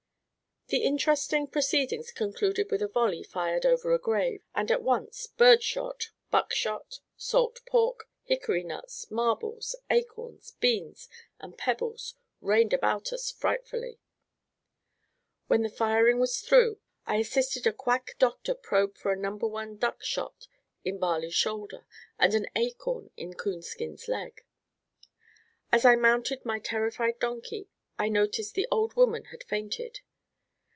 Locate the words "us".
13.11-13.29